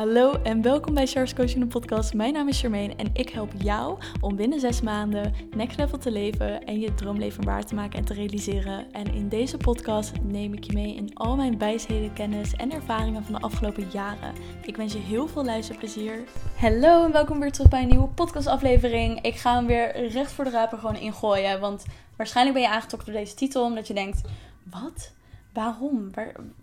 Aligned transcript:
Hallo 0.00 0.32
en 0.42 0.62
welkom 0.62 0.94
bij 0.94 1.06
Charles 1.06 1.34
Coaching 1.34 1.68
podcast. 1.68 2.14
Mijn 2.14 2.32
naam 2.32 2.48
is 2.48 2.60
Charmaine 2.60 2.94
en 2.94 3.10
ik 3.12 3.28
help 3.28 3.50
jou 3.62 3.98
om 4.20 4.36
binnen 4.36 4.60
zes 4.60 4.80
maanden 4.80 5.34
next 5.56 5.78
level 5.78 5.98
te 5.98 6.10
leven 6.10 6.64
en 6.64 6.80
je 6.80 6.94
droomleven 6.94 7.44
waar 7.44 7.64
te 7.64 7.74
maken 7.74 7.98
en 7.98 8.04
te 8.04 8.14
realiseren. 8.14 8.92
En 8.92 9.14
in 9.14 9.28
deze 9.28 9.56
podcast 9.56 10.12
neem 10.22 10.52
ik 10.52 10.64
je 10.64 10.72
mee 10.72 10.94
in 10.94 11.14
al 11.14 11.36
mijn 11.36 11.58
wijsheden, 11.58 12.12
kennis 12.12 12.52
en 12.52 12.72
ervaringen 12.72 13.24
van 13.24 13.34
de 13.34 13.40
afgelopen 13.40 13.86
jaren. 13.92 14.34
Ik 14.62 14.76
wens 14.76 14.92
je 14.92 14.98
heel 14.98 15.28
veel 15.28 15.44
luisterplezier. 15.44 16.24
Hallo 16.56 17.04
en 17.04 17.12
welkom 17.12 17.40
weer 17.40 17.52
terug 17.52 17.70
bij 17.70 17.82
een 17.82 17.88
nieuwe 17.88 18.08
podcastaflevering. 18.08 19.20
Ik 19.20 19.36
ga 19.36 19.54
hem 19.54 19.66
weer 19.66 20.08
recht 20.08 20.32
voor 20.32 20.44
de 20.44 20.50
raper 20.50 20.78
gewoon 20.78 20.96
ingooien, 20.96 21.60
want 21.60 21.84
waarschijnlijk 22.16 22.56
ben 22.56 22.66
je 22.66 22.74
aangetrokken 22.74 23.12
door 23.12 23.20
deze 23.20 23.34
titel 23.34 23.64
omdat 23.64 23.86
je 23.86 23.94
denkt, 23.94 24.20
wat? 24.62 25.12
Waarom? 25.52 26.10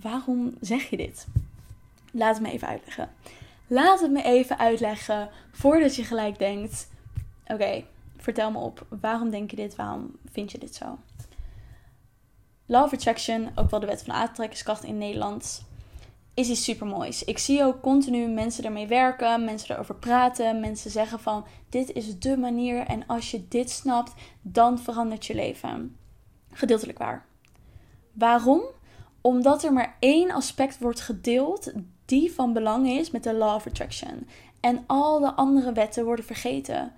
waarom 0.02 0.54
zeg 0.62 0.90
je 0.90 0.98
dit? 0.98 1.28
Laat 2.18 2.34
het 2.34 2.44
me 2.44 2.52
even 2.52 2.68
uitleggen. 2.68 3.10
Laat 3.68 4.00
het 4.00 4.12
me 4.12 4.24
even 4.24 4.58
uitleggen 4.58 5.30
voordat 5.52 5.96
je 5.96 6.04
gelijk 6.04 6.40
denkt: 6.40 6.90
oké, 7.48 7.84
vertel 8.18 8.52
me 8.52 8.58
op. 8.58 8.86
Waarom 9.02 9.30
denk 9.30 9.50
je 9.50 9.56
dit? 9.56 9.76
Waarom 9.76 10.18
vind 10.32 10.52
je 10.52 10.58
dit 10.58 10.76
zo? 10.76 10.98
Law 12.66 12.84
of 12.84 12.94
Attraction, 12.94 13.52
ook 13.56 13.70
wel 13.70 13.80
de 13.80 13.86
wet 13.86 14.04
van 14.04 14.16
aantrekkingskracht 14.16 14.84
in 14.84 14.98
Nederland, 14.98 15.66
is 16.34 16.50
iets 16.50 16.64
super 16.64 16.88
moois. 16.88 17.24
Ik 17.24 17.38
zie 17.38 17.64
ook 17.64 17.82
continu 17.82 18.28
mensen 18.28 18.64
ermee 18.64 18.88
werken, 18.88 19.46
mensen 19.46 19.74
erover 19.74 19.96
praten, 19.96 20.60
mensen 20.60 20.92
zeggen 20.92 21.20
van 21.20 21.46
dit 21.70 21.92
is 21.92 22.20
de 22.20 22.38
manier 22.38 22.86
en 22.86 23.08
als 23.08 23.32
je 23.32 23.48
dit 23.48 23.70
snapt, 23.70 24.14
dan 24.42 24.80
verandert 24.80 25.26
je 25.26 25.36
leven. 25.36 25.98
Gedeeltelijk 26.52 26.98
waar. 26.98 27.26
Waarom? 28.14 28.62
Omdat 29.22 29.64
er 29.64 29.74
maar 29.74 29.98
één 30.00 30.32
aspect 30.32 30.80
wordt 30.80 31.02
gedeeld 31.02 31.74
die 32.08 32.34
van 32.34 32.54
belang 32.54 32.88
is 32.88 33.12
met 33.12 33.24
de 33.24 33.34
Law 33.34 33.56
of 33.56 33.68
Attraction. 33.68 34.28
En 34.60 34.84
al 34.88 35.20
de 35.20 35.34
andere 35.34 35.72
wetten 35.72 36.06
worden 36.06 36.26
vergeten. 36.26 36.94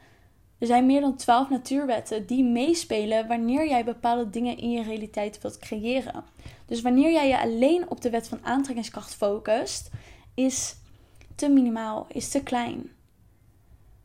Er 0.57 0.67
zijn 0.67 0.85
meer 0.85 1.01
dan 1.01 1.15
12 1.15 1.49
natuurwetten 1.49 2.25
die 2.25 2.43
meespelen 2.43 3.27
wanneer 3.27 3.67
jij 3.67 3.83
bepaalde 3.83 4.29
dingen 4.29 4.57
in 4.57 4.71
je 4.71 4.83
realiteit 4.83 5.41
wilt 5.41 5.59
creëren. 5.59 6.23
Dus 6.65 6.81
wanneer 6.81 7.11
jij 7.11 7.27
je 7.27 7.39
alleen 7.39 7.89
op 7.89 8.01
de 8.01 8.09
wet 8.09 8.27
van 8.27 8.39
aantrekkingskracht 8.45 9.15
focust, 9.15 9.89
is 10.33 10.75
te 11.35 11.49
minimaal, 11.49 12.05
is 12.09 12.29
te 12.29 12.43
klein. 12.43 12.91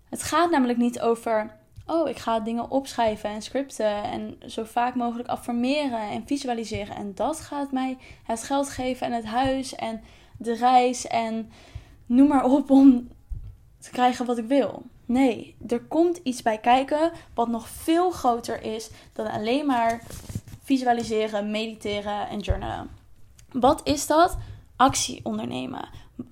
Het 0.09 0.23
gaat 0.23 0.51
namelijk 0.51 0.79
niet 0.79 1.01
over, 1.01 1.57
oh, 1.87 2.09
ik 2.09 2.19
ga 2.19 2.41
dingen 2.41 2.71
opschrijven 2.71 3.31
en 3.31 3.43
scripten 3.43 4.03
en 4.03 4.39
zo 4.47 4.65
vaak 4.65 4.95
mogelijk 4.95 5.29
affirmeren 5.29 6.11
en 6.11 6.27
visualiseren. 6.27 6.97
En 6.97 7.15
dat 7.15 7.41
gaat 7.41 7.73
mij 7.73 7.99
het 8.25 8.43
geld 8.43 8.71
geven 8.71 9.07
en 9.07 9.13
het 9.13 9.25
huis 9.25 9.75
en 9.75 10.01
de 10.45 10.55
reis 10.55 11.07
en 11.07 11.51
noem 12.07 12.29
maar 12.29 12.45
op 12.45 12.71
om 12.71 13.09
te 13.79 13.91
krijgen 13.91 14.27
wat 14.27 14.39
ik 14.39 14.47
wil. 14.47 14.83
Nee, 15.07 15.57
er 15.69 15.83
komt 15.83 16.21
iets 16.23 16.43
bij 16.43 16.59
kijken 16.59 17.13
wat 17.35 17.49
nog 17.49 17.69
veel 17.69 18.11
groter 18.11 18.63
is 18.63 18.91
dan 19.13 19.27
alleen 19.27 19.67
maar 19.67 20.03
visualiseren, 20.63 21.51
mediteren 21.51 22.29
en 22.29 22.39
journalen. 22.39 22.91
Wat 23.53 23.81
is 23.85 24.07
dat? 24.07 24.37
Actie 24.77 25.21
ondernemen. 25.23 25.89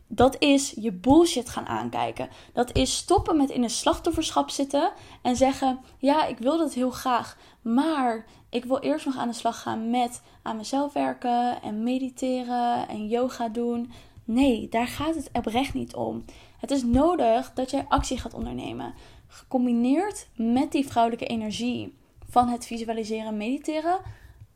Dat 0.07 0.37
is 0.39 0.75
je 0.77 0.93
bullshit 0.93 1.49
gaan 1.49 1.67
aankijken. 1.67 2.29
Dat 2.53 2.77
is 2.77 2.97
stoppen 2.97 3.37
met 3.37 3.51
in 3.51 3.63
een 3.63 3.71
slachtofferschap 3.71 4.51
zitten 4.51 4.93
en 5.23 5.37
zeggen: 5.37 5.81
Ja, 5.99 6.27
ik 6.27 6.39
wil 6.39 6.59
dat 6.59 6.73
heel 6.73 6.91
graag, 6.91 7.37
maar 7.63 8.25
ik 8.53 8.65
wil 8.65 8.79
eerst 8.79 9.07
nog 9.07 9.17
aan 9.17 9.29
de 9.29 9.35
slag 9.35 9.63
gaan 9.63 9.91
met 9.91 10.23
aan 10.43 10.57
mezelf 10.57 10.93
werken 10.93 11.63
en 11.63 11.83
mediteren 11.83 12.89
en 12.89 13.09
yoga 13.09 13.49
doen. 13.49 13.93
Nee, 14.25 14.69
daar 14.69 14.87
gaat 14.87 15.15
het 15.15 15.31
oprecht 15.33 15.75
niet 15.75 15.95
om. 15.95 16.25
Het 16.59 16.71
is 16.71 16.85
nodig 16.85 17.53
dat 17.55 17.71
jij 17.71 17.87
actie 17.89 18.19
gaat 18.19 18.35
ondernemen. 18.35 18.95
Gecombineerd 19.27 20.29
met 20.37 20.73
die 20.73 20.87
vrouwelijke 20.87 21.27
energie 21.27 21.95
van 22.29 22.49
het 22.49 22.67
visualiseren 22.67 23.27
en 23.27 23.37
mediteren. 23.37 23.99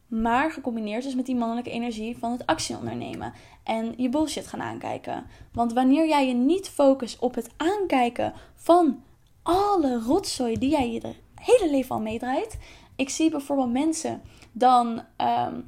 Maar 0.07 0.53
gecombineerd 0.53 1.03
dus 1.03 1.15
met 1.15 1.27
die 1.27 1.37
mannelijke 1.37 1.71
energie 1.71 2.19
van 2.19 2.33
het 2.33 2.47
actie 2.47 2.77
ondernemen. 2.77 3.33
En 3.63 3.95
je 3.97 4.09
bullshit 4.09 4.47
gaan 4.47 4.63
aankijken. 4.63 5.27
Want 5.53 5.73
wanneer 5.73 6.09
jij 6.09 6.27
je 6.29 6.35
niet 6.35 6.69
focust 6.69 7.19
op 7.19 7.35
het 7.35 7.51
aankijken 7.57 8.33
van 8.55 9.03
alle 9.43 10.01
rotzooi 10.01 10.59
die 10.59 10.71
jij 10.71 10.93
je 10.93 11.15
hele 11.35 11.71
leven 11.71 11.95
al 11.95 12.01
meedraait. 12.01 12.59
Ik 12.97 13.09
zie 13.09 13.31
bijvoorbeeld 13.31 13.73
mensen 13.73 14.23
dan 14.53 15.03
ehm, 15.17 15.61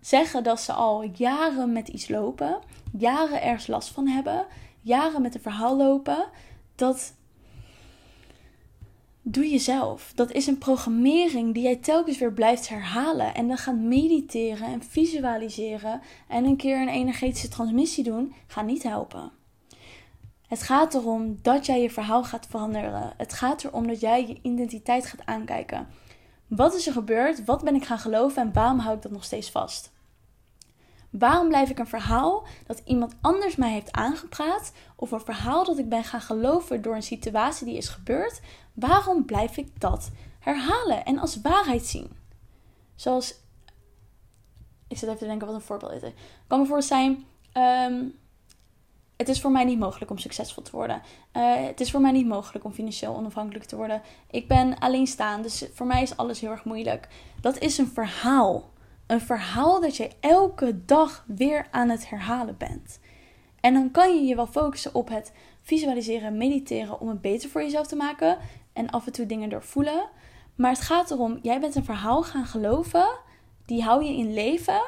zeggen 0.00 0.42
dat 0.42 0.60
ze 0.60 0.72
al 0.72 1.02
jaren 1.02 1.72
met 1.72 1.88
iets 1.88 2.08
lopen, 2.08 2.58
jaren 2.98 3.42
ergens 3.42 3.66
last 3.66 3.88
van 3.88 4.06
hebben, 4.06 4.46
jaren 4.80 5.22
met 5.22 5.34
een 5.34 5.40
verhaal 5.40 5.76
lopen. 5.76 6.26
Dat 6.74 7.14
doe 9.22 9.50
je 9.50 9.58
zelf. 9.58 10.12
Dat 10.14 10.32
is 10.32 10.46
een 10.46 10.58
programmering 10.58 11.54
die 11.54 11.62
jij 11.62 11.76
telkens 11.76 12.18
weer 12.18 12.32
blijft 12.32 12.68
herhalen. 12.68 13.34
En 13.34 13.48
dan 13.48 13.56
gaan 13.56 13.88
mediteren 13.88 14.66
en 14.66 14.82
visualiseren 14.82 16.00
en 16.28 16.44
een 16.44 16.56
keer 16.56 16.80
een 16.80 16.88
energetische 16.88 17.48
transmissie 17.48 18.04
doen, 18.04 18.34
gaat 18.46 18.66
niet 18.66 18.82
helpen. 18.82 19.30
Het 20.48 20.62
gaat 20.62 20.94
erom 20.94 21.38
dat 21.42 21.66
jij 21.66 21.82
je 21.82 21.90
verhaal 21.90 22.24
gaat 22.24 22.46
veranderen. 22.50 23.12
Het 23.16 23.32
gaat 23.32 23.64
erom 23.64 23.86
dat 23.86 24.00
jij 24.00 24.26
je 24.26 24.38
identiteit 24.42 25.06
gaat 25.06 25.26
aankijken. 25.26 25.86
Wat 26.46 26.74
is 26.74 26.86
er 26.86 26.92
gebeurd? 26.92 27.44
Wat 27.44 27.64
ben 27.64 27.74
ik 27.74 27.84
gaan 27.84 27.98
geloven 27.98 28.42
en 28.42 28.52
waarom 28.52 28.78
hou 28.78 28.96
ik 28.96 29.02
dat 29.02 29.12
nog 29.12 29.24
steeds 29.24 29.50
vast? 29.50 29.94
Waarom 31.10 31.48
blijf 31.48 31.70
ik 31.70 31.78
een 31.78 31.86
verhaal 31.86 32.46
dat 32.66 32.82
iemand 32.84 33.16
anders 33.20 33.56
mij 33.56 33.72
heeft 33.72 33.92
aangepraat, 33.92 34.72
of 34.96 35.10
een 35.10 35.20
verhaal 35.20 35.64
dat 35.64 35.78
ik 35.78 35.88
ben 35.88 36.04
gaan 36.04 36.20
geloven 36.20 36.82
door 36.82 36.94
een 36.94 37.02
situatie 37.02 37.66
die 37.66 37.76
is 37.76 37.88
gebeurd, 37.88 38.40
waarom 38.74 39.24
blijf 39.24 39.56
ik 39.56 39.80
dat 39.80 40.10
herhalen 40.38 41.04
en 41.04 41.18
als 41.18 41.40
waarheid 41.40 41.86
zien? 41.86 42.10
Zoals, 42.94 43.34
ik 44.88 44.98
zit 44.98 45.08
even 45.08 45.18
te 45.18 45.26
denken 45.26 45.46
wat 45.46 45.56
een 45.56 45.62
voorbeeld 45.62 46.02
is. 46.02 46.12
Kan 46.46 46.58
bijvoorbeeld 46.58 46.88
zijn, 46.88 47.24
ehm, 47.52 48.04
het 49.16 49.28
is 49.28 49.40
voor 49.40 49.50
mij 49.50 49.64
niet 49.64 49.78
mogelijk 49.78 50.10
om 50.10 50.18
succesvol 50.18 50.62
te 50.62 50.70
worden. 50.70 51.02
Uh, 51.36 51.54
het 51.54 51.80
is 51.80 51.90
voor 51.90 52.00
mij 52.00 52.12
niet 52.12 52.26
mogelijk 52.26 52.64
om 52.64 52.72
financieel 52.72 53.16
onafhankelijk 53.16 53.64
te 53.64 53.76
worden. 53.76 54.02
Ik 54.30 54.48
ben 54.48 54.78
alleenstaand, 54.78 55.42
dus 55.42 55.68
voor 55.72 55.86
mij 55.86 56.02
is 56.02 56.16
alles 56.16 56.40
heel 56.40 56.50
erg 56.50 56.64
moeilijk. 56.64 57.08
Dat 57.40 57.58
is 57.58 57.78
een 57.78 57.88
verhaal. 57.88 58.70
Een 59.06 59.20
verhaal 59.20 59.80
dat 59.80 59.96
je 59.96 60.10
elke 60.20 60.84
dag 60.84 61.24
weer 61.26 61.66
aan 61.70 61.88
het 61.88 62.08
herhalen 62.08 62.56
bent. 62.58 63.00
En 63.60 63.74
dan 63.74 63.90
kan 63.90 64.14
je 64.14 64.26
je 64.26 64.36
wel 64.36 64.46
focussen 64.46 64.94
op 64.94 65.08
het 65.08 65.32
visualiseren, 65.62 66.36
mediteren 66.36 67.00
om 67.00 67.08
het 67.08 67.20
beter 67.20 67.48
voor 67.48 67.62
jezelf 67.62 67.86
te 67.86 67.96
maken 67.96 68.38
en 68.72 68.90
af 68.90 69.06
en 69.06 69.12
toe 69.12 69.26
dingen 69.26 69.48
doorvoelen. 69.48 70.08
Maar 70.54 70.70
het 70.70 70.80
gaat 70.80 71.10
erom, 71.10 71.38
jij 71.42 71.60
bent 71.60 71.74
een 71.74 71.84
verhaal 71.84 72.22
gaan 72.22 72.46
geloven, 72.46 73.08
die 73.64 73.82
hou 73.82 74.04
je 74.04 74.16
in 74.16 74.34
leven. 74.34 74.82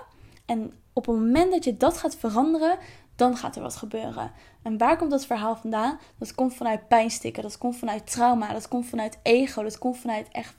En 0.47 0.73
op 0.93 1.07
het 1.07 1.15
moment 1.15 1.51
dat 1.51 1.65
je 1.65 1.77
dat 1.77 1.99
gaat 1.99 2.17
veranderen, 2.17 2.79
dan 3.19 3.37
gaat 3.37 3.57
er 3.57 3.63
wat 3.63 3.77
gebeuren. 3.77 4.33
En 4.63 4.79
waar 4.79 4.97
komt 4.97 5.11
dat 5.11 5.27
verhaal 5.27 5.57
vandaan? 5.57 5.99
Dat 6.19 6.35
komt 6.35 6.55
vanuit 6.55 6.89
pijnstikken, 6.89 7.43
dat 7.43 7.59
komt 7.59 7.77
vanuit 7.77 8.11
trauma, 8.11 8.53
dat 8.53 8.69
komt 8.69 8.87
vanuit 8.87 9.19
ego, 9.23 9.63
dat 9.63 9.79
komt 9.79 9.99
vanuit 9.99 10.29
echt 10.29 10.55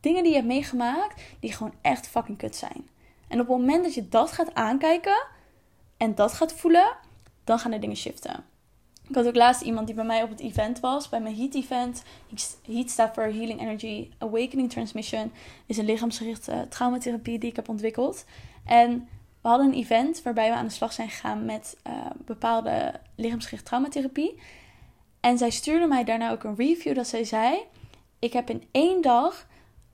dingen 0.00 0.22
die 0.22 0.32
je 0.32 0.38
hebt 0.38 0.48
meegemaakt 0.48 1.22
die 1.40 1.52
gewoon 1.52 1.74
echt 1.80 2.08
fucking 2.08 2.38
kut 2.38 2.56
zijn. 2.56 2.88
En 3.28 3.40
op 3.40 3.48
het 3.48 3.58
moment 3.58 3.84
dat 3.84 3.94
je 3.94 4.08
dat 4.08 4.32
gaat 4.32 4.54
aankijken 4.54 5.26
en 5.96 6.14
dat 6.14 6.32
gaat 6.32 6.52
voelen, 6.52 6.96
dan 7.44 7.58
gaan 7.58 7.72
er 7.72 7.80
dingen 7.80 7.96
shiften. 7.96 8.44
Ik 9.08 9.14
had 9.14 9.26
ook 9.26 9.34
laatst 9.34 9.62
iemand 9.62 9.86
die 9.86 9.96
bij 9.96 10.04
mij 10.04 10.22
op 10.22 10.30
het 10.30 10.40
event 10.40 10.80
was, 10.80 11.08
bij 11.08 11.20
mijn 11.20 11.36
Heat 11.36 11.54
event. 11.54 12.02
Heat 12.66 12.90
staat 12.90 13.14
voor 13.14 13.22
Healing 13.22 13.60
Energy 13.60 14.10
Awakening 14.18 14.70
Transmission. 14.70 15.32
Is 15.66 15.76
een 15.76 15.84
lichaamsgerichte 15.84 16.66
traumatherapie 16.68 17.38
die 17.38 17.50
ik 17.50 17.56
heb 17.56 17.68
ontwikkeld. 17.68 18.24
En 18.64 19.08
we 19.44 19.50
hadden 19.50 19.68
een 19.68 19.78
event 19.78 20.22
waarbij 20.22 20.48
we 20.48 20.56
aan 20.56 20.66
de 20.66 20.72
slag 20.72 20.92
zijn 20.92 21.08
gegaan 21.08 21.44
met 21.44 21.76
uh, 21.86 21.92
bepaalde 22.24 22.92
lichaamsgerichte 23.14 23.66
traumatherapie. 23.66 24.40
En 25.20 25.38
zij 25.38 25.50
stuurde 25.50 25.86
mij 25.86 26.04
daarna 26.04 26.30
ook 26.30 26.44
een 26.44 26.56
review 26.56 26.94
dat 26.94 27.06
zij 27.06 27.24
zei: 27.24 27.58
Ik 28.18 28.32
heb 28.32 28.50
in 28.50 28.64
één 28.70 29.02
dag 29.02 29.46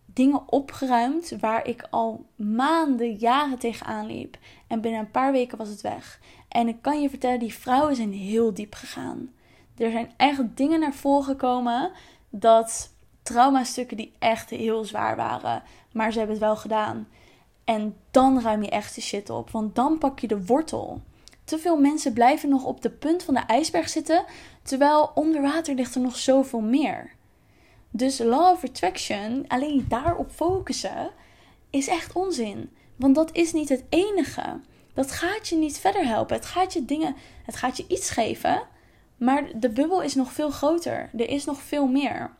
dingen 0.06 0.42
opgeruimd 0.52 1.36
waar 1.40 1.66
ik 1.66 1.86
al 1.90 2.26
maanden, 2.36 3.14
jaren 3.14 3.58
tegenaan 3.58 4.06
liep. 4.06 4.36
En 4.66 4.80
binnen 4.80 5.00
een 5.00 5.10
paar 5.10 5.32
weken 5.32 5.58
was 5.58 5.68
het 5.68 5.80
weg. 5.80 6.20
En 6.48 6.68
ik 6.68 6.76
kan 6.80 7.02
je 7.02 7.08
vertellen, 7.08 7.38
die 7.38 7.54
vrouwen 7.54 7.96
zijn 7.96 8.12
heel 8.12 8.54
diep 8.54 8.74
gegaan. 8.74 9.30
Er 9.76 9.90
zijn 9.90 10.12
echt 10.16 10.56
dingen 10.56 10.80
naar 10.80 10.94
voren 10.94 11.24
gekomen 11.24 11.90
dat 12.28 12.94
traumastukken 13.22 13.96
die 13.96 14.12
echt 14.18 14.50
heel 14.50 14.84
zwaar 14.84 15.16
waren. 15.16 15.62
Maar 15.92 16.12
ze 16.12 16.18
hebben 16.18 16.36
het 16.36 16.44
wel 16.44 16.56
gedaan. 16.56 17.06
En 17.70 17.96
dan 18.10 18.40
ruim 18.40 18.62
je 18.62 18.70
echt 18.70 18.94
de 18.94 19.00
shit 19.00 19.30
op. 19.30 19.50
Want 19.50 19.74
dan 19.74 19.98
pak 19.98 20.18
je 20.18 20.26
de 20.26 20.44
wortel. 20.44 21.00
Te 21.44 21.58
veel 21.58 21.76
mensen 21.76 22.12
blijven 22.12 22.48
nog 22.48 22.64
op 22.64 22.82
de 22.82 22.90
punt 22.90 23.22
van 23.22 23.34
de 23.34 23.40
ijsberg 23.40 23.88
zitten. 23.88 24.24
Terwijl 24.62 25.10
onder 25.14 25.42
water 25.42 25.74
ligt 25.74 25.94
er 25.94 26.00
nog 26.00 26.16
zoveel 26.16 26.60
meer. 26.60 27.12
Dus 27.90 28.18
law 28.18 28.52
of 28.52 28.64
attraction, 28.64 29.44
alleen 29.48 29.84
daarop 29.88 30.30
focussen, 30.30 31.10
is 31.70 31.88
echt 31.88 32.12
onzin. 32.12 32.70
Want 32.96 33.14
dat 33.14 33.32
is 33.32 33.52
niet 33.52 33.68
het 33.68 33.84
enige. 33.88 34.60
Dat 34.94 35.10
gaat 35.10 35.48
je 35.48 35.56
niet 35.56 35.78
verder 35.78 36.06
helpen. 36.06 36.36
Het 36.36 36.46
gaat 36.46 36.72
je 36.72 36.84
dingen, 36.84 37.16
het 37.44 37.56
gaat 37.56 37.76
je 37.76 37.84
iets 37.88 38.10
geven, 38.10 38.62
Maar 39.16 39.44
de 39.54 39.70
bubbel 39.70 40.02
is 40.02 40.14
nog 40.14 40.32
veel 40.32 40.50
groter. 40.50 41.10
Er 41.16 41.28
is 41.28 41.44
nog 41.44 41.62
veel 41.62 41.86
meer. 41.86 42.30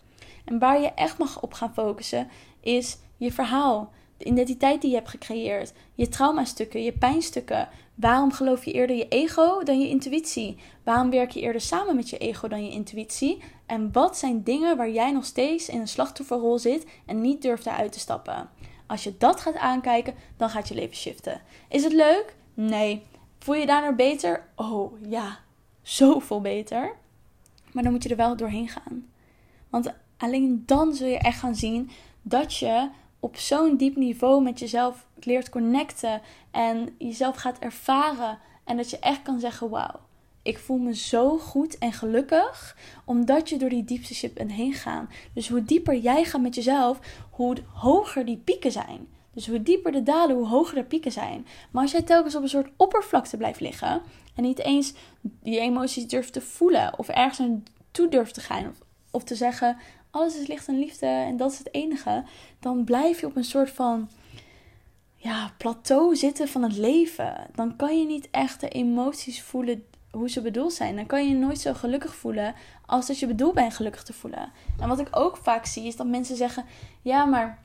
En 0.44 0.58
waar 0.58 0.80
je 0.80 0.92
echt 0.94 1.18
mag 1.18 1.42
op 1.42 1.52
gaan 1.52 1.72
focussen 1.74 2.28
is 2.60 2.98
je 3.16 3.32
verhaal, 3.32 3.92
de 4.20 4.26
identiteit 4.26 4.80
die 4.80 4.90
je 4.90 4.96
hebt 4.96 5.08
gecreëerd, 5.08 5.72
je 5.94 6.08
traumastukken, 6.08 6.82
je 6.82 6.92
pijnstukken. 6.92 7.68
Waarom 7.94 8.32
geloof 8.32 8.64
je 8.64 8.72
eerder 8.72 8.96
je 8.96 9.08
ego 9.08 9.62
dan 9.62 9.80
je 9.80 9.88
intuïtie? 9.88 10.56
Waarom 10.84 11.10
werk 11.10 11.30
je 11.30 11.40
eerder 11.40 11.60
samen 11.60 11.96
met 11.96 12.10
je 12.10 12.18
ego 12.18 12.48
dan 12.48 12.64
je 12.64 12.70
intuïtie? 12.70 13.42
En 13.66 13.92
wat 13.92 14.18
zijn 14.18 14.42
dingen 14.42 14.76
waar 14.76 14.90
jij 14.90 15.12
nog 15.12 15.24
steeds 15.24 15.68
in 15.68 15.80
een 15.80 15.88
slachtofferrol 15.88 16.58
zit 16.58 16.86
en 17.06 17.20
niet 17.20 17.42
durft 17.42 17.66
eruit 17.66 17.92
te 17.92 17.98
stappen? 17.98 18.48
Als 18.86 19.04
je 19.04 19.14
dat 19.18 19.40
gaat 19.40 19.56
aankijken, 19.56 20.14
dan 20.36 20.50
gaat 20.50 20.68
je 20.68 20.74
leven 20.74 20.96
shiften. 20.96 21.40
Is 21.68 21.84
het 21.84 21.92
leuk? 21.92 22.36
Nee. 22.54 23.02
Voel 23.38 23.54
je 23.54 23.66
daardoor 23.66 23.94
beter? 23.94 24.48
Oh 24.56 24.92
ja, 25.08 25.38
zoveel 25.82 26.40
beter. 26.40 26.94
Maar 27.72 27.82
dan 27.82 27.92
moet 27.92 28.02
je 28.02 28.08
er 28.08 28.16
wel 28.16 28.36
doorheen 28.36 28.68
gaan. 28.68 29.06
Want 29.70 29.92
alleen 30.16 30.62
dan 30.66 30.94
zul 30.94 31.06
je 31.06 31.18
echt 31.18 31.38
gaan 31.38 31.54
zien 31.54 31.90
dat 32.22 32.56
je 32.56 32.88
op 33.20 33.36
zo'n 33.36 33.76
diep 33.76 33.96
niveau 33.96 34.42
met 34.42 34.58
jezelf 34.58 35.06
leert 35.20 35.48
connecten 35.48 36.20
en 36.50 36.94
jezelf 36.98 37.36
gaat 37.36 37.58
ervaren. 37.58 38.38
En 38.64 38.76
dat 38.76 38.90
je 38.90 38.98
echt 38.98 39.22
kan 39.22 39.40
zeggen: 39.40 39.70
Wauw, 39.70 40.00
ik 40.42 40.58
voel 40.58 40.78
me 40.78 40.94
zo 40.94 41.38
goed 41.38 41.78
en 41.78 41.92
gelukkig 41.92 42.76
omdat 43.04 43.48
je 43.48 43.56
door 43.58 43.68
die 43.68 43.84
diepste 43.84 44.14
shit 44.14 44.34
bent 44.34 44.52
heen 44.52 44.72
gaan. 44.72 45.08
Dus 45.34 45.48
hoe 45.48 45.64
dieper 45.64 45.96
jij 45.96 46.24
gaat 46.24 46.40
met 46.40 46.54
jezelf, 46.54 46.98
hoe 47.30 47.56
hoger 47.74 48.24
die 48.24 48.42
pieken 48.44 48.72
zijn. 48.72 49.08
Dus 49.34 49.46
hoe 49.46 49.62
dieper 49.62 49.92
de 49.92 50.02
dalen, 50.02 50.36
hoe 50.36 50.46
hoger 50.46 50.74
de 50.74 50.84
pieken 50.84 51.12
zijn. 51.12 51.46
Maar 51.70 51.82
als 51.82 51.92
jij 51.92 52.02
telkens 52.02 52.34
op 52.34 52.42
een 52.42 52.48
soort 52.48 52.70
oppervlakte 52.76 53.36
blijft 53.36 53.60
liggen 53.60 54.02
en 54.34 54.42
niet 54.42 54.58
eens 54.58 54.94
die 55.20 55.60
emoties 55.60 56.06
durft 56.06 56.32
te 56.32 56.40
voelen 56.40 56.98
of 56.98 57.08
ergens 57.08 57.38
naartoe 57.38 58.08
durft 58.08 58.34
te 58.34 58.40
gaan 58.40 58.68
of, 58.68 58.78
of 59.10 59.24
te 59.24 59.34
zeggen 59.34 59.76
alles 60.10 60.40
is 60.40 60.46
licht 60.46 60.68
en 60.68 60.78
liefde 60.78 61.06
en 61.06 61.36
dat 61.36 61.52
is 61.52 61.58
het 61.58 61.74
enige, 61.74 62.24
dan 62.60 62.84
blijf 62.84 63.20
je 63.20 63.26
op 63.26 63.36
een 63.36 63.44
soort 63.44 63.70
van 63.70 64.08
ja, 65.22 65.52
plateau 65.58 66.16
zitten 66.16 66.48
van 66.48 66.62
het 66.62 66.76
leven. 66.76 67.46
Dan 67.54 67.76
kan 67.76 67.98
je 67.98 68.06
niet 68.06 68.28
echt 68.30 68.60
de 68.60 68.68
emoties 68.68 69.42
voelen 69.42 69.84
hoe 70.10 70.30
ze 70.30 70.40
bedoeld 70.40 70.72
zijn. 70.72 70.96
Dan 70.96 71.06
kan 71.06 71.28
je 71.28 71.34
nooit 71.34 71.60
zo 71.60 71.74
gelukkig 71.74 72.14
voelen 72.14 72.54
als 72.86 73.06
dat 73.06 73.18
je 73.18 73.26
bedoeld 73.26 73.54
bent 73.54 73.74
gelukkig 73.74 74.02
te 74.02 74.12
voelen. 74.12 74.52
En 74.80 74.88
wat 74.88 74.98
ik 74.98 75.08
ook 75.10 75.36
vaak 75.36 75.66
zie 75.66 75.86
is 75.86 75.96
dat 75.96 76.06
mensen 76.06 76.36
zeggen: 76.36 76.64
Ja, 77.02 77.24
maar 77.24 77.62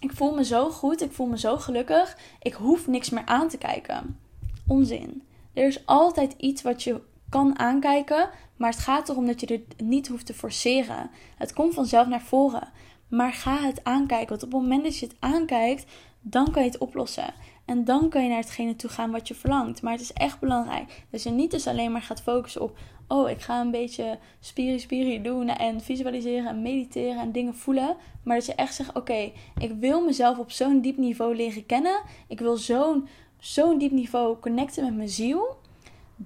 ik 0.00 0.12
voel 0.12 0.34
me 0.34 0.44
zo 0.44 0.70
goed, 0.70 1.02
ik 1.02 1.12
voel 1.12 1.26
me 1.26 1.38
zo 1.38 1.56
gelukkig, 1.56 2.16
ik 2.42 2.54
hoef 2.54 2.86
niks 2.86 3.10
meer 3.10 3.26
aan 3.26 3.48
te 3.48 3.58
kijken. 3.58 4.20
Onzin. 4.66 5.22
Er 5.52 5.66
is 5.66 5.86
altijd 5.86 6.34
iets 6.38 6.62
wat 6.62 6.82
je 6.82 7.00
kan 7.34 7.58
aankijken, 7.58 8.28
maar 8.56 8.70
het 8.70 8.78
gaat 8.78 9.08
erom 9.08 9.26
dat 9.26 9.40
je 9.40 9.46
het 9.46 9.80
niet 9.82 10.08
hoeft 10.08 10.26
te 10.26 10.34
forceren. 10.34 11.10
Het 11.36 11.52
komt 11.52 11.74
vanzelf 11.74 12.06
naar 12.06 12.22
voren. 12.22 12.68
Maar 13.08 13.32
ga 13.32 13.56
het 13.56 13.84
aankijken, 13.84 14.28
want 14.28 14.42
op 14.42 14.52
het 14.52 14.60
moment 14.60 14.82
dat 14.82 14.98
je 14.98 15.06
het 15.06 15.16
aankijkt, 15.18 15.84
dan 16.20 16.50
kan 16.50 16.62
je 16.62 16.68
het 16.70 16.78
oplossen. 16.78 17.34
En 17.64 17.84
dan 17.84 18.08
kan 18.08 18.22
je 18.22 18.28
naar 18.28 18.38
hetgene 18.38 18.76
toe 18.76 18.90
gaan 18.90 19.10
wat 19.10 19.28
je 19.28 19.34
verlangt. 19.34 19.82
Maar 19.82 19.92
het 19.92 20.00
is 20.00 20.12
echt 20.12 20.40
belangrijk 20.40 21.04
dat 21.10 21.22
je 21.22 21.30
niet 21.30 21.50
dus 21.50 21.66
alleen 21.66 21.92
maar 21.92 22.02
gaat 22.02 22.22
focussen 22.22 22.62
op... 22.62 22.78
oh, 23.08 23.30
ik 23.30 23.40
ga 23.40 23.60
een 23.60 23.70
beetje 23.70 24.18
spiri 24.40 24.78
spiri 24.78 25.22
doen 25.22 25.48
en 25.48 25.80
visualiseren 25.80 26.46
en 26.46 26.62
mediteren 26.62 27.20
en 27.20 27.32
dingen 27.32 27.54
voelen. 27.54 27.96
Maar 28.22 28.36
dat 28.36 28.46
je 28.46 28.54
echt 28.54 28.74
zegt, 28.74 28.96
oké, 28.96 29.32
ik 29.58 29.72
wil 29.80 30.04
mezelf 30.04 30.38
op 30.38 30.50
zo'n 30.50 30.80
diep 30.80 30.96
niveau 30.96 31.36
leren 31.36 31.66
kennen. 31.66 32.02
Ik 32.28 32.40
wil 32.40 32.56
zo'n 32.56 33.08
zo'n 33.38 33.78
diep 33.78 33.92
niveau 33.92 34.38
connecten 34.38 34.84
met 34.84 34.96
mijn 34.96 35.08
ziel... 35.08 35.62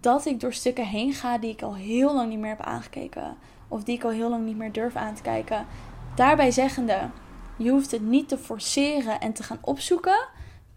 dat 0.01 0.27
ik 0.27 0.41
door 0.41 0.53
stukken 0.53 0.87
heen 0.87 1.13
ga 1.13 1.39
die 1.39 1.51
ik 1.51 1.63
al 1.63 1.75
heel 1.75 2.15
lang 2.15 2.29
niet 2.29 2.39
meer 2.39 2.57
heb 2.57 2.61
aangekeken. 2.61 3.37
Of 3.69 3.85
die 3.85 3.97
ik 3.97 4.05
al 4.05 4.11
heel 4.11 4.31
lang 4.31 4.45
niet 4.45 4.57
meer 4.57 4.73
durf 4.73 4.97
aan 4.97 5.15
te 5.15 5.23
kijken. 5.23 5.67
Daarbij 6.15 6.51
zeggende, 6.51 7.11
je 7.57 7.71
hoeft 7.71 7.91
het 7.91 8.03
niet 8.03 8.29
te 8.29 8.39
forceren 8.39 9.21
en 9.21 9.33
te 9.33 9.43
gaan 9.43 9.59
opzoeken 9.61 10.29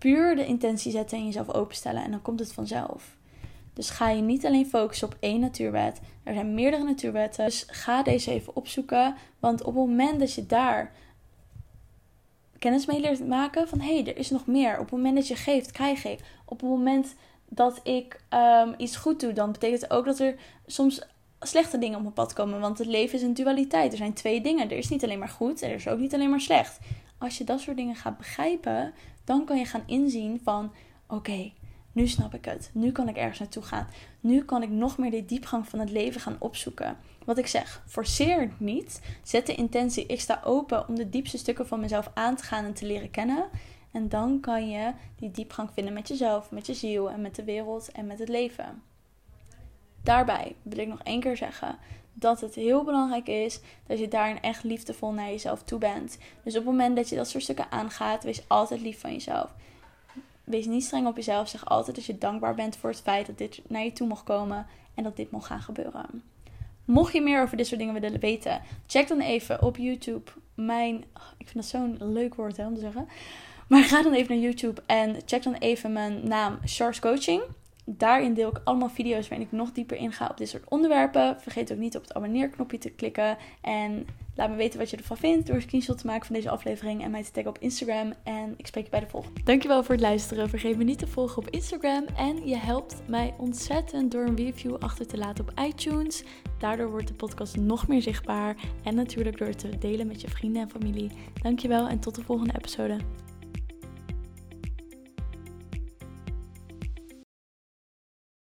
puur 0.02 0.36
de 0.36 0.46
intentie 0.46 0.92
zetten 0.92 1.18
en 1.18 1.26
jezelf 1.26 1.50
openstellen 1.50 2.04
en 2.04 2.12
dan 2.12 2.22
komt 2.22 2.40
het 2.40 2.54
vanzelf. 2.54 3.16
Dus 3.74 3.90
ga 3.90 4.10
je 4.10 4.22
niet 4.22 4.46
alleen 4.46 4.66
focussen 4.66 5.08
op 5.08 5.18
één 5.20 5.40
natuurwet. 5.40 6.02
Er 6.24 6.34
zijn 6.34 6.54
meerdere 6.54 6.84
natuurwetten. 6.84 7.46
Dus 7.46 7.66
ga 7.68 8.04
deze 8.04 8.32
even 8.32 8.56
opzoeken. 8.56 9.16
Want 9.40 9.60
op 9.64 9.76
het 9.76 9.86
moment 9.86 10.20
dat 10.20 10.34
je 10.34 10.46
daar 10.46 10.92
kennis 12.60 12.86
mee 12.86 13.00
leert 13.00 13.28
maken 13.28 13.68
van 13.68 13.80
hé, 13.80 13.94
hey, 13.94 14.08
er 14.08 14.18
is 14.18 14.30
nog 14.30 14.46
meer. 14.46 14.74
Op 14.74 14.82
het 14.82 14.92
moment 14.92 15.16
dat 15.16 15.28
je 15.28 15.36
geeft, 15.36 15.72
krijg 15.72 16.06
ik. 16.06 16.20
Op 16.46 16.60
het 16.60 16.70
moment 16.70 17.16
dat 17.54 17.80
ik 17.84 18.24
um, 18.64 18.74
iets 18.78 18.96
goed 18.96 19.20
doe, 19.20 19.34
dan 19.34 19.52
betekent 19.52 19.82
het 19.82 19.92
ook 19.92 20.06
dat 20.06 20.20
er 20.20 20.36
soms 20.66 21.02
slechte 21.40 21.78
dingen 21.78 21.96
op 21.96 22.02
mijn 22.02 22.14
pad 22.14 22.34
komen. 22.34 22.60
Want 22.60 22.78
het 22.78 22.88
leven 22.88 23.18
is 23.18 23.24
een 23.24 23.34
dualiteit. 23.34 23.92
Er 23.92 23.98
zijn 23.98 24.14
twee 24.14 24.42
dingen. 24.42 24.70
Er 24.70 24.78
is 24.78 24.90
niet 24.90 25.04
alleen 25.04 25.20
maar 25.20 25.30
goed 25.30 25.62
en 25.62 25.70
er 25.70 25.76
is 25.76 25.88
ook 25.88 26.00
niet 26.00 26.14
alleen 26.14 26.30
maar 26.30 26.42
slecht. 26.42 26.80
Als 27.18 27.38
je 27.38 27.44
dat 27.44 27.60
soort 27.60 27.78
dingen 27.78 27.96
gaat 27.96 28.18
begrijpen, 28.18 28.94
dan 29.24 29.46
kan 29.46 29.58
je 29.58 29.66
gaan 29.66 29.84
inzien 29.86 30.42
van 30.44 30.74
oké, 31.08 31.52
nu 31.92 32.08
snap 32.08 32.34
ik 32.34 32.46
het. 32.46 32.70
Nu 32.74 32.92
kan 32.92 33.10
ik 33.10 33.18
ergens 33.18 33.40
naartoe 33.40 33.64
gaan. 33.64 33.88
Nu 34.20 34.44
kan 34.44 34.64
ik 34.64 34.70
nog 34.70 34.98
meer 34.98 35.12
de 35.12 35.26
diepgang 35.26 35.68
van 35.68 35.80
het 35.80 35.90
leven 35.90 36.22
gaan 36.22 36.36
opzoeken. 36.40 36.98
Wat 37.26 37.38
ik 37.38 37.48
zeg, 37.48 37.84
forceer 37.88 38.40
het 38.40 38.60
niet. 38.60 39.02
Zet 39.24 39.46
de 39.46 39.56
intentie, 39.56 40.06
ik 40.06 40.22
sta 40.22 40.42
open 40.44 40.88
om 40.88 40.96
de 40.96 41.10
diepste 41.10 41.38
stukken 41.38 41.68
van 41.68 41.80
mezelf 41.80 42.12
aan 42.14 42.36
te 42.36 42.44
gaan 42.44 42.66
en 42.66 42.74
te 42.74 42.86
leren 42.86 43.12
kennen. 43.12 43.46
En 43.92 44.10
dan 44.10 44.40
kan 44.40 44.70
je 44.70 44.92
die 45.16 45.32
diepgang 45.32 45.70
vinden 45.74 45.94
met 45.94 46.08
jezelf, 46.08 46.52
met 46.52 46.66
je 46.66 46.74
ziel 46.74 47.12
en 47.12 47.22
met 47.22 47.36
de 47.36 47.44
wereld 47.44 47.92
en 47.92 48.08
met 48.08 48.20
het 48.20 48.30
leven. 48.30 48.84
Daarbij 50.04 50.56
wil 50.62 50.78
ik 50.78 50.88
nog 50.88 51.04
één 51.04 51.20
keer 51.20 51.38
zeggen 51.38 51.78
dat 52.14 52.42
het 52.42 52.56
heel 52.56 52.84
belangrijk 52.84 53.28
is 53.28 53.60
dat 53.88 54.00
je 54.00 54.08
daarin 54.08 54.42
echt 54.42 54.64
liefdevol 54.64 55.12
naar 55.12 55.30
jezelf 55.30 55.64
toe 55.64 55.80
bent. 55.80 56.18
Dus 56.44 56.54
op 56.58 56.66
het 56.66 56.72
moment 56.72 56.96
dat 56.96 57.10
je 57.10 57.16
dat 57.16 57.30
soort 57.30 57.44
stukken 57.44 57.72
aangaat, 57.72 58.24
wees 58.24 58.44
altijd 58.48 58.82
lief 58.82 59.00
van 59.00 59.12
jezelf. 59.12 59.54
Wees 60.44 60.66
niet 60.66 60.84
streng 60.84 61.08
op 61.08 61.16
jezelf. 61.16 61.50
Zeg 61.50 61.66
altijd 61.66 61.96
dat 61.96 62.06
je 62.06 62.18
dankbaar 62.18 62.56
bent 62.56 62.76
voor 62.76 62.90
het 62.90 63.02
feit 63.02 63.26
dat 63.26 63.38
dit 63.38 63.62
naar 63.68 63.84
je 63.84 63.94
toe 63.94 64.08
mocht 64.08 64.24
komen 64.24 64.68
en 64.94 65.04
dat 65.04 65.16
dit 65.16 65.32
mocht 65.32 65.46
gaan 65.46 65.62
gebeuren. 65.62 66.24
Mocht 66.86 67.14
je 67.14 67.22
meer 67.22 67.42
over 67.42 67.58
dit 67.58 67.68
soort 67.68 67.80
dingen 67.80 68.02
willen 68.02 68.20
weten, 68.20 68.62
check 68.88 69.08
dan 69.08 69.20
even 69.20 69.62
op 69.62 69.78
YouTube 69.78 70.32
mijn. 70.54 70.96
Ik 71.38 71.48
vind 71.48 71.54
dat 71.54 71.66
zo'n 71.66 71.98
leuk 72.14 72.36
woord 72.36 72.58
hè, 72.58 72.68
om 72.68 72.74
te 72.74 72.80
zeggen. 72.80 73.08
Maar 73.72 73.84
ga 73.84 74.02
dan 74.02 74.14
even 74.14 74.36
naar 74.36 74.44
YouTube 74.44 74.82
en 74.86 75.16
check 75.26 75.44
dan 75.44 75.54
even 75.54 75.94
mijn 75.94 76.28
naam 76.28 76.60
Charles 76.64 77.00
Coaching. 77.00 77.42
Daarin 77.86 78.34
deel 78.34 78.50
ik 78.50 78.62
allemaal 78.64 78.90
video's 78.90 79.28
waarin 79.28 79.48
ik 79.48 79.52
nog 79.52 79.72
dieper 79.72 79.98
inga 79.98 80.28
op 80.28 80.38
dit 80.38 80.50
soort 80.50 80.70
onderwerpen. 80.70 81.42
Vergeet 81.42 81.72
ook 81.72 81.78
niet 81.78 81.96
op 81.96 82.02
het 82.02 82.14
abonneerknopje 82.14 82.78
te 82.78 82.90
klikken. 82.90 83.38
En 83.62 84.08
laat 84.36 84.50
me 84.50 84.56
weten 84.56 84.80
wat 84.80 84.90
je 84.90 84.98
ervan 84.98 85.18
vindt 85.18 85.48
door 85.48 85.56
een 85.56 85.62
screenshot 85.62 85.98
te 85.98 86.06
maken 86.06 86.26
van 86.26 86.36
deze 86.36 86.50
aflevering 86.50 87.04
en 87.04 87.12
mij 87.12 87.24
te 87.24 87.32
taggen 87.32 87.52
op 87.52 87.58
Instagram. 87.60 88.14
En 88.24 88.54
ik 88.58 88.68
spreek 88.68 88.84
je 88.84 88.90
bij 88.90 89.00
de 89.00 89.08
volgende. 89.08 89.44
Dankjewel 89.44 89.84
voor 89.84 89.96
het 89.96 90.04
luisteren. 90.04 90.50
Vergeet 90.50 90.78
me 90.78 90.84
niet 90.84 91.00
te 91.00 91.08
volgen 91.08 91.38
op 91.38 91.50
Instagram. 91.50 92.06
En 92.16 92.48
je 92.48 92.58
helpt 92.58 93.02
mij 93.08 93.34
ontzettend 93.38 94.12
door 94.12 94.26
een 94.26 94.36
review 94.36 94.76
achter 94.80 95.08
te 95.08 95.18
laten 95.18 95.48
op 95.48 95.60
iTunes. 95.60 96.24
Daardoor 96.60 96.90
wordt 96.90 97.08
de 97.08 97.14
podcast 97.14 97.58
nog 97.58 97.88
meer 97.88 98.02
zichtbaar. 98.02 98.56
En 98.84 98.96
natuurlijk 98.96 99.38
door 99.38 99.48
het 99.48 99.60
te 99.60 99.78
delen 99.78 100.08
met 100.08 100.22
je 100.22 100.30
vrienden 100.30 100.62
en 100.62 100.70
familie. 100.70 101.12
Dankjewel 101.42 101.88
en 101.88 102.00
tot 102.00 102.16
de 102.16 102.22
volgende 102.22 102.54
episode. 102.58 102.98